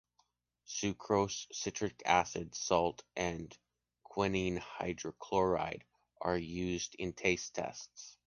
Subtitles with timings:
[0.65, 3.55] Sucrose, citric acid, salt and
[4.01, 5.83] quinine hydrochloride
[6.19, 8.17] are used in taste tests.